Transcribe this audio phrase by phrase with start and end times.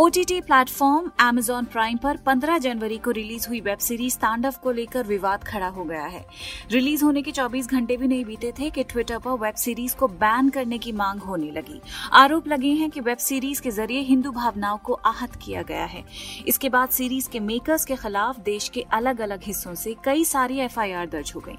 [0.00, 5.06] OTT platform Amazon Prime पर 15 जनवरी को release हुई वेब सीरीज़ तांडव को लेकर
[5.06, 6.26] विवाद खड़ा हो गया है।
[6.70, 10.08] रिलीज़ होने के 24 घंटे भी नहीं बीते थे कि ट्विटर पर वेब सीरीज़ को
[10.08, 11.80] बैन करने की मांग होने लगी।
[12.12, 16.04] आरोप लगे हैं कि वेब सीरीज़ के ज़रिए हिंदू भावनाओं को आहत किया गया है।
[16.46, 20.58] इसके बाद सीरीज़ के मेकर्स के खिलाफ देश के अलग अलग हिस्सों से कई सारी
[20.58, 21.58] एफआईआर दर्ज हो गई।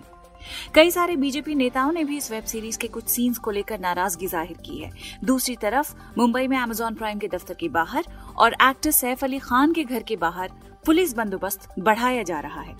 [0.76, 4.27] कई सारे बीजेपी नेताओं ने भी इस वेब सीरीज़ के कुछ सीन्स को लेकर नाराज़गी
[4.27, 4.91] ज़ाहिर की है।
[5.23, 8.04] दूसरी तरफ़, मुंबई में अमेजॉन प्राइम के दफ्तर के बाहर
[8.38, 10.52] और एक्टर सैफ अली खान के घर के बाहर
[10.86, 12.76] पुलिस बंदोबस्त बढ़ाया जा रहा है।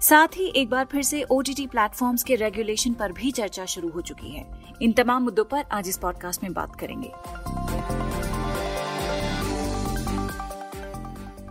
[0.00, 4.00] साथ ही एक बार फिर से ओटीटी प्लेटफॉर्म्स के रेगुलेशन पर भी चर्चा शुरू हो
[4.00, 4.46] चुकी है।
[4.82, 8.23] इन तमाम मुद्दों पर आज इस पॉडकास्ट में बात करेंगे।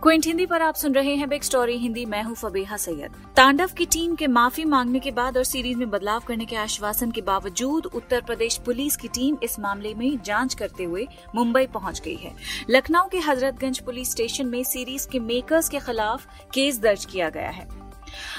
[0.04, 3.70] क्विंट, हिंदी पर आप सुन रहे हैं बिग स्टोरी हिंदी, मैं हूँ फबेहा सैयद। तांडव
[3.78, 7.20] की टीम के माफ़ी मांगने के बाद और सीरीज़ में बदलाव करने के आश्वासन के
[7.20, 12.16] बावजूद उत्तर प्रदेश पुलिस की टीम इस मामले में जाँच करते हुए मुंबई पहुँच गई
[12.16, 12.34] है।
[12.70, 17.50] लखनऊ के हजरतगंज पुलिस स्टेशन में सीरीज़ के मेकर्स के खिलाफ केस दर्ज किया गया
[17.50, 17.66] है।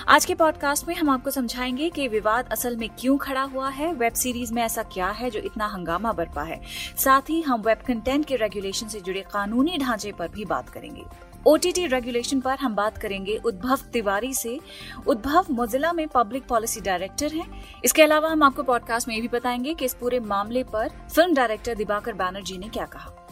[0.08, 3.94] आज के पॉडकास्ट में हम आपको समझाएँगे कि विवाद असल में क्यों खड़ा हुआ है
[3.94, 6.62] वेब सीरीज़ में ऐसा क्या है जो इतना हंगामा बरपा है।
[6.98, 11.04] साथ ही हम वेब कंटेंट के रेगुलेशन से जुड़े कानूनी ढांचे पर भी बात करेंगे।
[11.48, 14.60] ओटीटी रेगुलेशन पर हम बात करेंगे उद्भव तिवारी से।
[15.08, 19.28] उद्भव मोजिला में पब्लिक पॉलिसी डायरेक्टर हैं। इसके अलावा हम आपको पॉडकास्ट में ये भी
[19.28, 23.25] बताएँगे कि इस पूरे मामले पर फ़िल्म डायरेक्टर दिबाकर बैनर्जी ने क्या कहा।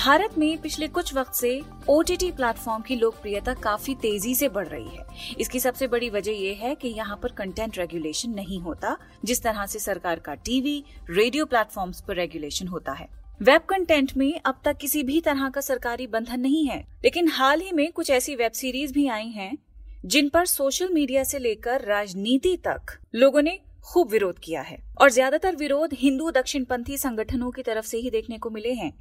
[0.00, 1.50] भारत में पिछले कुछ वक्त से
[1.88, 6.60] ओटीटी प्लेटफॉर्म की लोकप्रियता काफ़ी तेज़ी से बढ़ रही है। इसकी सबसे बड़ी वजह यह
[6.60, 11.44] है कि यहाँ पर कंटेंट रेगुलेशन नहीं होता, जिस तरह से सरकार का टीवी रेडियो
[11.46, 13.08] प्लेटफॉर्म्स पर रेगुलेशन होता है।
[13.40, 17.60] वेब कंटेंट में अब तक किसी भी तरह का सरकारी बंधन नहीं है, लेकिन हाल
[17.60, 19.56] ही में कुछ ऐसी वेब सीरीज़ भी आई हैं,
[20.04, 25.10] जिन पर सोशल मीडिया से लेकर राजनीति तक लोगों ने खूब विरोध किया है। और
[25.10, 28.92] ज़्यादातर विरोध हिंदू दक्षिणपंथी संगठनों की तरफ़ से ही देखने को मिले हैं।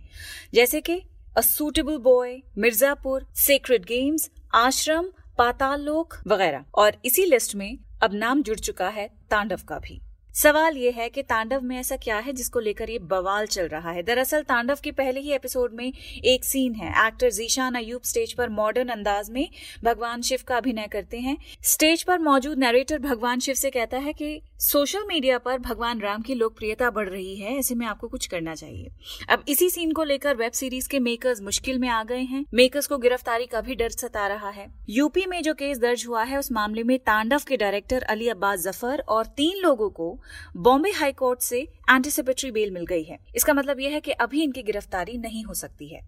[0.53, 1.01] जैसे कि
[1.38, 8.13] A Suitable Boy Mirzapur Sacred Games Aashram Paatal Lok वगैरह। और इसी लिस्ट में अब
[8.13, 10.01] नाम जुड़ चुका है तांडव का भी।
[10.35, 13.91] सवाल ये है कि तांडव में ऐसा क्या है जिसको लेकर ये बवाल चल रहा
[13.91, 14.03] है?
[14.03, 15.94] दरअसल तांडव के पहले ही एपिसोड में
[16.25, 19.50] एक सीन है। एक्टर जीशान अयूब स्टेज पर मॉडर्न अंदाज में
[19.84, 24.13] भगवान शिव का अभिनय करते हैं। स्टेज पर मौजूद नरेटर भगवान शिव से कहता है
[24.13, 28.28] कि सोशल मीडिया पर भगवान राम की लोकप्रियता बढ़ रही है, ऐसे में आपको कुछ
[28.28, 28.90] करना चाहिए।
[29.29, 32.88] अब इसी सीन को लेकर वेब सीरीज़ के मेकर्स मुश्किल में आ गए हैं। मेकर्स
[32.88, 36.40] को गिरफ्तारी का भी डर सता रहा है। यूपी में जो केस दर्ज हुआ है,
[36.40, 40.19] उस मामले में तांडव के डायरेक्टर अली अब्बास ज़फ़र और तीन लोगों को
[40.57, 41.59] बॉम्बे हाईकोर्ट से
[41.90, 45.53] एंटीसिपेटरी बेल मिल गई है। इसका मतलब यह है कि अभी इनकी गिरफ्तारी नहीं हो
[45.53, 46.02] सकती है।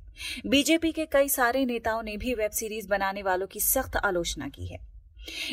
[0.47, 4.67] बीजेपी के कई सारे नेताओं ने भी वेब सीरीज़ बनाने वालों की सख्त आलोचना की
[4.67, 4.91] है।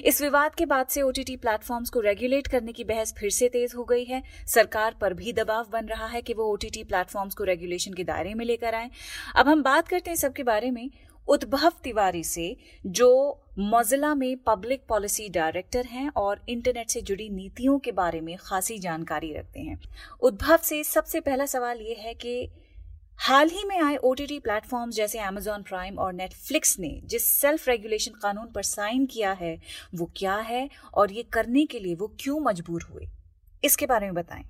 [0.05, 3.73] इस विवाद के बाद से ओटीटी प्लेटफॉर्म्स को रेगुलेट करने की बहस फिर से तेज
[3.77, 7.45] हो गई है। सरकार पर भी दबाव बन रहा है कि वो ओटीटी प्लेटफॉर्म्स को
[7.45, 8.91] रेगुलेशन के दायरे में लेकर आए।
[9.37, 10.91] अब हम बात करते हैं सबके बारे में।
[11.28, 12.56] उद्भव तिवारी से,
[12.87, 18.37] जो मोजिला में पब्लिक पॉलिसी डायरेक्टर हैं और इंटरनेट से जुड़ी नीतियों के बारे में
[18.41, 19.81] खासी जानकारी रखते हैं।
[20.21, 22.50] उद्भव से सबसे पहला सवाल ये है कि,
[23.19, 28.12] हाल ही में आए ओटीटी प्लेटफॉर्म्स जैसे अमेजॉन प्राइम और नेटफ्लिक्स ने जिस सेल्फ रेगुलेशन
[28.22, 29.61] कानून पर साइन किया है,
[29.94, 33.09] वो क्या है और ये करने के लिए वो क्यों मजबूर हुए?
[33.65, 34.44] इसके बारे में बताएँ।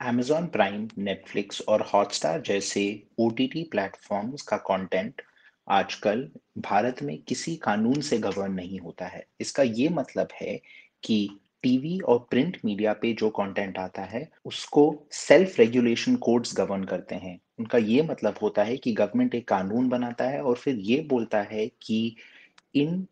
[0.00, 5.22] अमेजॉन प्राइम नेटफ्लिक्स और हॉटस्टार जैसे ओटीटी प्लेटफॉर्म्स का कंटेंट
[5.70, 10.60] आजकल भारत में किसी कानून से गवर्न नहीं होता है। इसका ये मतलब है
[11.04, 11.28] कि
[11.62, 17.14] टीवी और प्रिंट मीडिया पे जो कंटेंट आता है, उसको सेल्फ रेगुलेशन कोड्स गवर्न करते
[17.14, 21.00] हैं। उनका ये मतलब होता है कि गवर्नमेंट एक कानून बनाता है और फिर ये
[21.00, 22.16] बोलता है कि
[22.74, 23.06] इन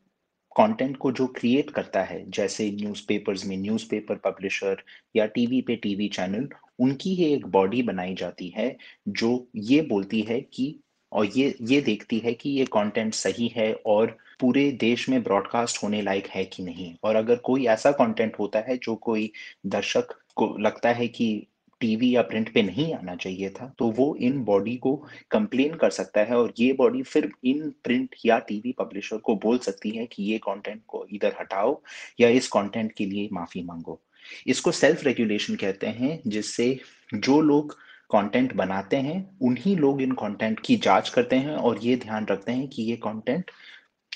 [0.56, 4.82] कंटेंट को जो क्रिएट करता है, जैसे न्यूज़पेपर्स में न्यूज़पेपर पब्लिशर
[5.16, 6.48] या टीवी पे टीवी चैनल
[6.80, 8.76] उनकी ही एक बॉडी बनाई जाती है,
[9.08, 10.74] जो ये बोलती है कि
[11.12, 15.82] और ये ये देखती है कि ये कंटेंट सही है और पूरे देश में ब्रॉडकास्ट
[15.82, 19.32] होने लायक है कि नहीं। और अगर कोई ऐसा कंटेंट होता है जो कोई
[19.66, 21.46] दर्शक को लगता है कि
[21.80, 24.94] टीवी या प्रिंट पे नहीं आना चाहिए था तो वो इन बॉडी को
[25.30, 29.58] कंप्लेन कर सकता है और ये बॉडी फिर इन प्रिंट या टीवी पब्लिशर को बोल
[29.58, 31.80] सकती है कि ये कंटेंट को इधर हटाओ
[32.20, 34.00] या इस कंटेंट के लिए माफ़ी मांगो।
[34.46, 36.80] इसको सेल्फ रेगुलेशन कहते हैं, जिससे
[37.14, 37.76] जो लोग
[38.10, 42.52] कंटेंट बनाते हैं, उन्हीं लोग इन कंटेंट की जाँच करते हैं और ये ध्यान रखते
[42.52, 43.50] हैं कि ये कंटेंट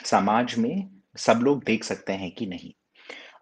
[0.04, 2.72] समाज में सब लोग देख सकते हैं कि नहीं।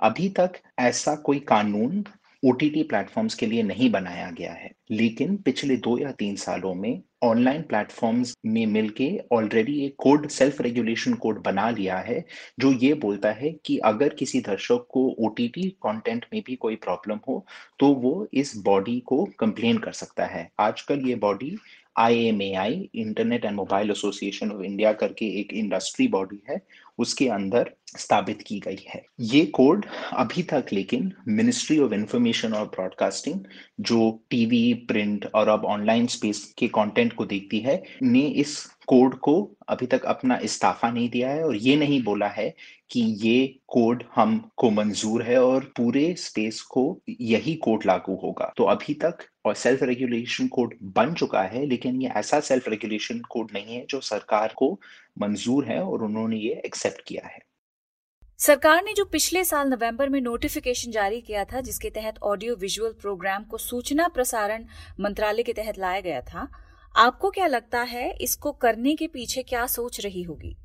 [0.00, 2.04] अभी तक ऐसा कोई कानून
[2.42, 7.00] ओटीटी प्लेटफॉर्म्स के लिए नहीं बनाया गया है। लेकिन पिछले दो या तीन सालों में
[7.24, 12.24] ऑनलाइन प्लेटफॉर्म्स में मिलके ऑलरेडी एक कोड सेल्फ रेगुलेशन कोड बना लिया है,
[12.60, 17.18] जो ये बोलता है कि अगर किसी दर्शक को ओटीटी कंटेंट में भी कोई प्रॉब्लम
[17.28, 17.44] हो
[17.80, 21.56] तो वो इस बॉडी को कंप्लेन कर सकता है। आजकल ये body
[21.98, 26.60] I M A I Internet and mobile association of India करके एक इंडस्ट्री बॉडी है
[27.00, 32.66] उसके अंदर स्थापित की गई है। ये कोड अभी तक लेकिन मिनिस्ट्री ऑफ़ इंफॉर्मेशन और
[32.66, 33.40] ब्रॉडकास्टिंग
[33.80, 38.56] जो टीवी प्रिंट और अब ऑनलाइन स्पेस के कंटेंट को देखती है, ने इस
[38.90, 39.34] कोड को
[39.68, 42.48] अभी तक अपना इस्ताफा नहीं दिया है और ये नहीं बोला है
[42.90, 48.52] कि ये कोड हम को मंजूर है और पूरे स्पेस को यही कोड लागू होगा।
[48.56, 53.20] तो अभी तक और सेल्फ रेगुलेशन कोड बन चुका है, लेकिन ये ऐसा सेल्फ रेगुलेशन
[53.30, 54.72] कोड नहीं है जो सरकार को
[55.18, 57.38] मंजूर है और उन्होंने ये एक्सेप्ट किया है।
[58.38, 62.92] सरकार ने जो पिछले साल नवंबर में नोटिफिकेशन जारी किया था, जिसके तहत ऑडियो विजुअल
[62.92, 64.64] प्रोग्राम को सूचना प्रसारण
[65.00, 66.48] मंत्रालय के तहत लाया गया था
[66.96, 70.56] आपको क्या लगता है इसको करने के पीछे क्या सोच रही होगी?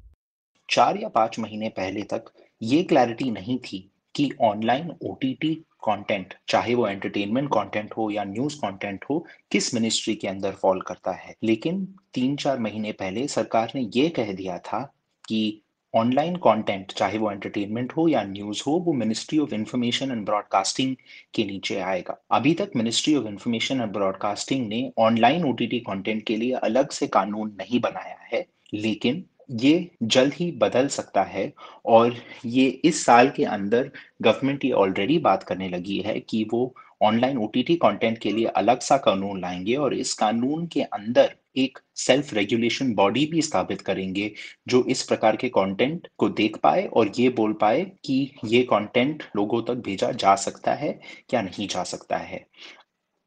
[0.70, 2.26] चार या पाँच महीने पहले तक
[2.62, 8.56] ये क्लैरिटी नहीं थी कि ऑनलाइन ओटीटी कंटेंट चाहे वो एंटरटेनमेंट कंटेंट हो या न्यूज़
[8.58, 13.72] कंटेंट हो, किस मिनिस्ट्री के अंदर फॉल करता है। लेकिन तीन चार महीने पहले सरकार
[13.76, 14.94] ने ये कह दिया था
[15.28, 15.62] कि
[15.96, 20.96] ऑनलाइन कंटेंट चाहे वो एंटरटेनमेंट हो या न्यूज़ हो, वो ministry of information and broadcasting
[21.34, 26.38] के नीचे आएगा। अभी तक ministry of information and broadcasting ने ऑनलाइन ओटीटी कंटेंट के
[26.38, 31.52] लिए अलग से कानून नहीं बनाया है, लेकिन ये जल्द ही बदल सकता है
[31.86, 32.16] और
[32.46, 37.38] ये इस साल के अंदर गवर्नमेंट ये ऑलरेडी बात करने लगी है कि वो ऑनलाइन
[37.38, 42.34] ओटीटी कंटेंट के लिए अलग सा कानून लाएँगे और इस कानून के अंदर एक सेल्फ
[42.34, 44.32] रेगुलेशन बॉडी भी स्थापित करेंगे,
[44.68, 49.24] जो इस प्रकार के कंटेंट को देख पाए और ये बोल पाए कि ये कंटेंट
[49.36, 51.00] लोगों तक भेजा जा सकता है
[51.34, 52.46] या नहीं जा सकता है।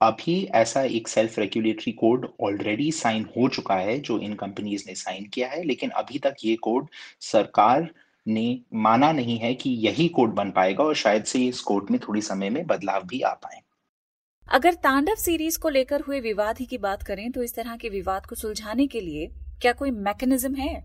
[0.00, 4.94] अभी ऐसा एक self regulatory code already sign हो चुका है, जो इन कंपनीज़ ने
[4.94, 6.88] साइन किया है, लेकिन अभी तक ये कोड
[7.20, 7.88] सरकार
[8.26, 11.98] ने माना नहीं है कि यही कोड बन पाएगा और शायद से इस कोड में
[12.00, 13.60] थोड़ी समय में बदलाव भी आ पाए।
[14.50, 17.88] अगर तांडव सीरीज़ को लेकर हुए विवाद ही की बात करें तो इस तरह के
[17.88, 19.26] विवाद को सुलझाने के लिए
[19.62, 20.84] क्या कोई मैकेनिज्म है?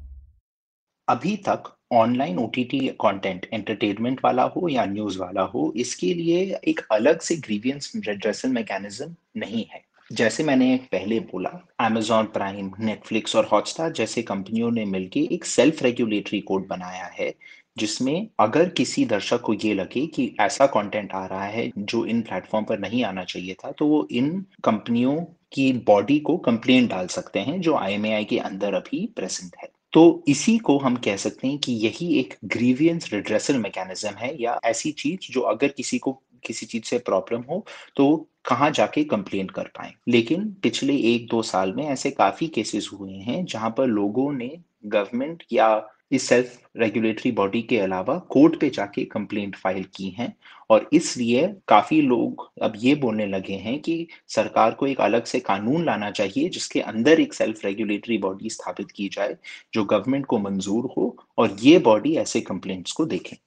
[1.07, 6.81] अभी तक ऑनलाइन ओटीटी कंटेंट एंटरटेनमेंट वाला हो या न्यूज़ वाला हो, इसके लिए एक
[6.91, 9.81] अलग से ग्रीवियंस रेड्रेसल मैकेनिज्म नहीं है।
[10.11, 11.51] जैसे मैंने पहले बोला,
[11.81, 17.33] Amazon प्राइम नेटफ्लिक्स और हॉटस्टार जैसे कंपनियों ने मिलकर एक सेल्फ रेगुलेटरी कोड बनाया है
[17.77, 22.21] जिसमें अगर किसी दर्शक को ये लगे कि ऐसा कंटेंट आ रहा है जो इन
[22.21, 24.29] प्लेटफॉर्म पर नहीं आना चाहिए था तो वो इन
[24.63, 25.15] कंपनियों
[25.53, 30.23] की बॉडी को कंप्लेन डाल सकते हैं जो आईएमआई के अंदर अभी प्रेजेंट है। तो
[30.27, 34.91] इसी को हम कह सकते हैं कि यही एक ग्रीवियंस रिड्रेसल मैकेनिज्म है या ऐसी
[34.91, 36.11] चीज़ जो अगर किसी को,
[36.43, 37.63] किसी चीज़ से प्रॉब्लम हो
[37.97, 38.15] तो
[38.45, 43.11] कहाँ जाके कंप्लेन कर पाए। लेकिन पिछले एक दो साल में ऐसे काफ़ी केसेस हुए
[43.11, 44.51] हैं जहाँ पर लोगों ने
[44.85, 45.67] गवर्नमेंट या
[46.13, 50.33] इस सेल्फ रेगुलेटरी बॉडी के अलावा कोर्ट पे जाके कंप्लेंट फ़ाइल की हैं
[50.69, 55.39] और इसलिए काफ़ी लोग अब ये बोलने लगे हैं कि सरकार को एक अलग से
[55.39, 59.37] कानून लाना चाहिए जिसके अंदर एक सेल्फ रेगुलेटरी बॉडी स्थापित की जाए,
[59.73, 63.37] जो गवर्नमेंट को मंजूर हो और ये बॉडी ऐसे कंप्लेंट्स को देखे।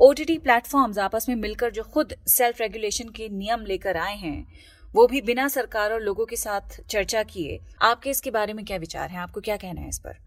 [0.00, 4.46] ओटीटी प्लेटफॉर्म्स आपस में मिलकर जो खुद सेल्फ रेगुलेशन के नियम लेकर आए हैं,
[4.94, 8.76] वो भी बिना सरकार और लोगों के साथ चर्चा किए। आपके इसके बारे में क्या
[8.76, 9.18] विचार है?
[9.18, 10.23] आपको क्या कहना है इस पर?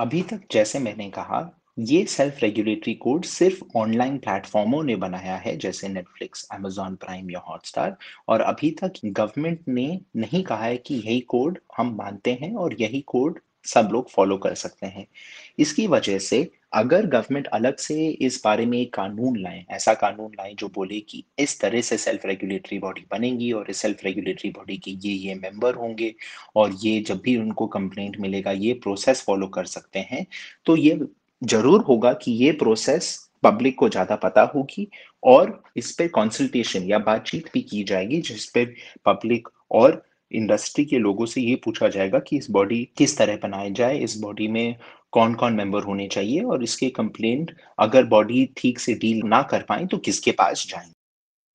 [0.00, 1.38] अभी तक जैसे मैंने कहा,
[1.78, 7.40] ये सेल्फ रेगुलेटरी कोड सिर्फ़ ऑनलाइन प्लेटफॉर्मों ने बनाया है, जैसे नेटफ्लिक्स अमेजॉन प्राइम या
[7.40, 7.96] हॉटस्टार
[8.28, 12.76] और अभी तक गवर्नमेंट ने नहीं कहा है कि यही कोड हम मानते हैं और
[12.80, 15.06] यही कोड सब लोग फॉलो कर सकते हैं।
[15.58, 20.32] इसकी वजह से अगर गवर्नमेंट अलग से इस बारे में एक कानून लाए, ऐसा कानून
[20.38, 24.50] लाए जो बोले कि इस तरह से सेल्फ रेगुलेटरी बॉडी बनेगी और इस सेल्फ रेगुलेटरी
[24.50, 26.14] बॉडी के ये ये मेंबर होंगे
[26.56, 30.26] और ये जब भी उनको कंप्लेंट मिलेगा, ये प्रोसेस फॉलो कर सकते हैं
[30.66, 30.98] तो ये
[31.42, 34.86] ज़रूर होगा कि ये प्रोसेस पब्लिक को ज़्यादा पता होगी
[35.22, 38.74] और इस पर कंसल्टेशन या बातचीत भी की जाएगी जिस पर
[39.06, 43.70] पब्लिक और इंडस्ट्री के लोगों से ये पूछा जाएगा कि इस बॉडी किस तरह बनाई
[43.72, 44.76] जाए, इस बॉडी में
[45.12, 49.62] कौन कौन मेंबर होने चाहिए और इसके कंप्लेंट अगर बॉडी ठीक से डील ना कर
[49.62, 50.90] पाए तो किसके पास जाए?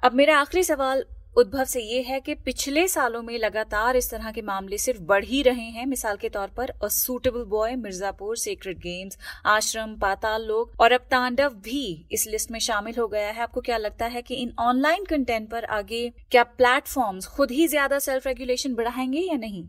[0.02, 1.06] अब मेरा आखिरी सवाल
[1.38, 5.24] उद्भव से ये है कि पिछले सालों में लगातार इस तरह के मामले सिर्फ़ बढ़
[5.26, 10.46] ही रहे हैं। मिसाल के तौर पर A Suitable Boy Mirzapur Sacred Games Aashram, Paatal
[10.48, 14.06] Lok और अब तांडव भी इस लिस्ट में शामिल हो गया है। आपको क्या लगता
[14.06, 19.20] है कि इन ऑनलाइन कंटेंट पर आगे क्या प्लेटफॉर्म्स खुद ही ज़्यादा सेल्फ रेगुलेशन बढ़ाएँगे
[19.22, 19.68] या नहीं?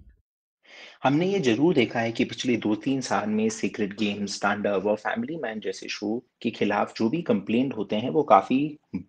[1.02, 4.96] हमने ये ज़रूर देखा है कि पिछले दो तीन साल में सीक्रेट गेम्स स्टैंडअप और
[4.96, 8.58] फैमिली मैन जैसे शो के खिलाफ जो भी कंप्लेंट होते हैं वो काफ़ी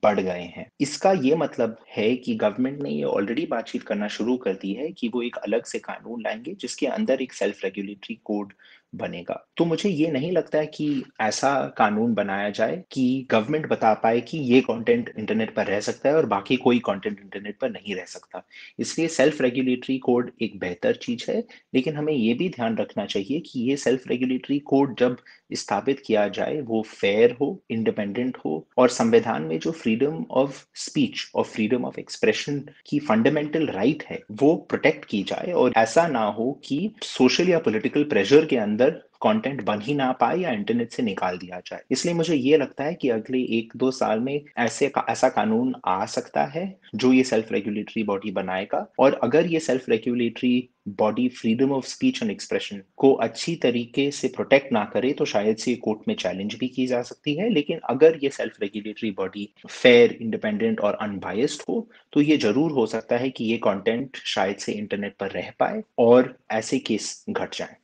[0.03, 4.37] बढ़ गए हैं। इसका ये मतलब है कि गवर्नमेंट ने ये ऑलरेडी बातचीत करना शुरू
[4.37, 8.15] कर दी है कि वो एक अलग से कानून लाएँगे जिसके अंदर एक सेल्फ रेगुलेटरी
[8.23, 8.53] कोड
[8.95, 13.93] बनेगा। तो मुझे ये नहीं लगता है कि ऐसा कानून बनाया जाए कि गवर्नमेंट बता
[13.93, 17.69] पाए कि ये कंटेंट इंटरनेट पर रह सकता है और बाकी कोई कंटेंट इंटरनेट पर
[17.69, 18.43] नहीं रह सकता।
[18.79, 21.43] इसलिए सेल्फ रेगुलेटरी कोड एक बेहतर चीज़ है,
[21.75, 25.17] लेकिन हमें ये भी ध्यान रखना चाहिए कि ये सेल्फ रेगुलेटरी कोड जब
[25.53, 31.31] स्थापित किया जाए, वो फेयर हो इंडिपेंडेंट हो, और संविधान में जो फ्रीडम ऑफ़ स्पीच
[31.35, 36.07] और फ्रीडम ऑफ़ एक्सप्रेशन की फंडामेंटल राइट right है, वो प्रोटेक्ट की जाए और ऐसा
[36.07, 40.51] ना हो कि सोशल या पॉलिटिकल प्रेशर के अंदर कंटेंट बन ही ना पाए या
[40.51, 44.19] इंटरनेट से निकाल दिया जाए। इसलिए मुझे ये लगता है कि अगले एक दो साल
[44.19, 49.19] में ऐसे का, ऐसा कानून आ सकता है जो ये सेल्फ रेगुलेटरी बॉडी बनाएगा। और
[49.23, 54.71] अगर ये self regulatory body freedom of speech and expression को अच्छी तरीके से प्रोटेक्ट
[54.73, 58.19] ना करे तो शायद से कोर्ट में चैलेंज भी की जा सकती है। लेकिन अगर
[58.23, 63.29] ये self regulatory body fair independent और अनबायस्ड हो तो ये ज़रूर हो सकता है
[63.29, 67.75] कि ये कंटेंट शायद से इंटरनेट पर रह पाए और ऐसे केस घट जाए।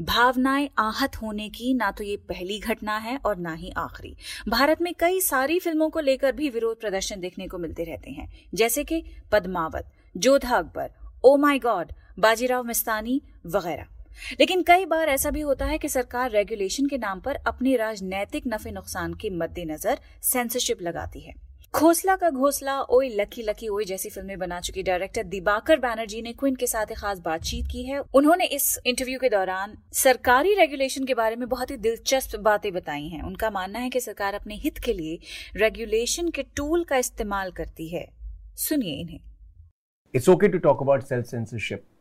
[0.00, 4.14] भावनाएँ आहत होने की ना तो ये पहली घटना है और ना ही आखिरी।
[4.48, 8.28] भारत में कई सारी फ़िल्मों को लेकर भी विरोध प्रदर्शन देखने को मिलते रहते हैं।
[8.54, 10.90] जैसे कि Padmaavat, Jodha Akbar
[11.24, 13.86] oh my God Bajirao Mastani वगैरह।
[14.40, 18.44] लेकिन कई बार ऐसा भी होता है कि सरकार रेगुलेशन के नाम पर अपने राजनैतिक
[18.46, 21.34] नफे नुकसान के मद्देनजर सेंसरशिप लगाती है।
[21.82, 26.32] खोसला का घोसला ओए लकी लकी ओए जैसी फ़िल्में बना चुकी डायरेक्टर दिबाकर बैनर्जी ने
[26.32, 31.04] क्विन के साथ एक खास बातचीत की है। उन्होंने इस इंटरव्यू के दौरान सरकारी रेगुलेशन
[31.04, 34.54] के बारे में बहुत ही दिलचस्प बातें बताई हैं। उनका मानना है कि सरकार अपने
[34.54, 35.18] हित के लिए
[35.56, 38.08] रेगुलेशन के टूल का इस्तेमाल करती है।
[38.56, 39.20] सुनिए इन्हें।
[40.14, 41.91] It's okay to talk censorship, but sometimes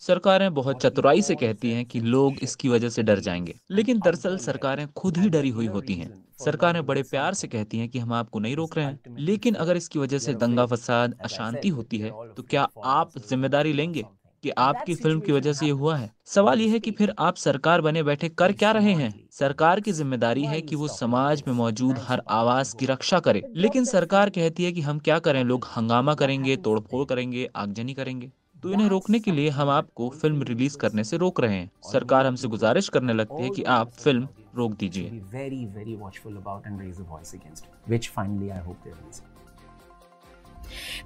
[0.00, 4.36] सरकारें बहुत चतुराई से कहती हैं कि लोग इसकी वजह से डर जाएँगे। लेकिन दरअसल
[4.38, 8.12] सरकारें खुद ही डरी हुई होती हैं। सरकारें बड़े प्यार से कहती हैं कि हम
[8.12, 12.10] आपको नहीं रोक रहे हैं। लेकिन अगर इसकी वजह से दंगा फसाद अशांति होती है
[12.36, 14.06] तो क्या आप ज़िम्मेदारी लेंगे
[14.44, 16.10] कि आपकी फ़िल्म की वजह से ये हुआ है?
[16.26, 19.12] सवाल ये है कि फिर आप सरकार बने बैठे कर क्या रहे हैं?
[19.30, 23.84] सरकार की ज़िम्मेदारी है कि वो समाज में मौजूद हर आवाज़ की रक्षा करे। लेकिन
[23.84, 25.42] सरकार कहती है कि हम क्या करें?
[25.44, 28.30] लोग हंगामा करेंगे तोड़फोड़ करेंगे आगजनी करेंगे।
[28.62, 32.26] तो इन्हें रोकने के लिए हम आपको फ़िल्म रिलीज़ करने से रोक रहे हैं। सरकार
[32.26, 35.10] हमसे गुजारिश करने लगती है कि आप फ़िल्म रोक दीजिए.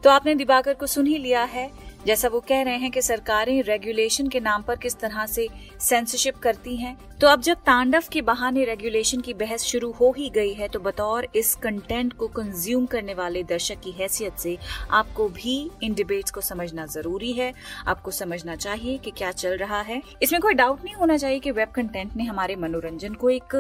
[0.05, 1.71] तो आपने दिबाकर को सुन ही लिया है।
[2.07, 5.49] जैसा वो कह रहे हैं कि सरकारें रेगुलेशन के नाम पर किस तरह से
[5.81, 10.29] सेंसरशिप करती हैं तो अब जब तांडव के बहाने रेगुलेशन की बहस शुरू हो ही
[10.31, 14.57] गई है तो बतौर इस कंटेंट को कंज्यूम करने वाले दर्शक की हैसियत से
[14.91, 17.53] आपको भी इन डिबेट्स को समझना ज़रूरी है।
[17.89, 21.51] आपको समझना चाहिए कि क्या चल रहा है। इसमें कोई डाउट नहीं होना चाहिए कि
[21.51, 23.55] वेब कंटेंट ने हमारे मनोरंजन को एक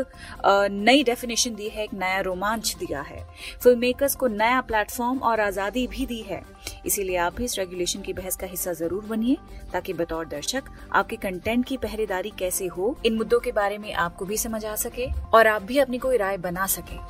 [0.45, 3.25] नई डेफिनेशन दी है, एक नया रोमांच दिया है।
[3.63, 6.43] फ़िल्म मेकर्स को नया प्लेटफॉर्म और आज़ादी भी दी है।
[6.87, 9.37] इसीलिए आप भी इस रेगुलेशन की बहस का हिस्सा ज़रूर बनिए,
[9.73, 14.25] ताकि बतौर दर्शक आपके कंटेंट की पहरेदारी कैसे हो, इन मुद्दों के बारे में आपको
[14.25, 17.01] भी समझ आ सके और आप भी अपनी कोई राय बना सके।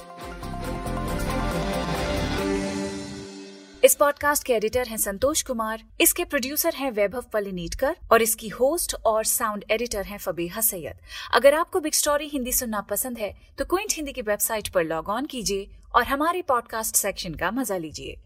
[3.83, 8.95] इस पॉडकास्ट के एडिटर हैं संतोष कुमार, इसके प्रोड्यूसर हैं वैभव पलिनीटकर और इसकी होस्ट
[9.07, 11.01] और साउंड एडिटर हैं फबीहा सैयद।
[11.35, 15.09] अगर आपको बिग स्टोरी हिंदी सुनना पसंद है तो क्विंट हिंदी की वेबसाइट पर लॉग
[15.11, 18.17] ऑन कीजिए और हमारे पॉडकास्ट सेक्शन का मज़ा लीजिए।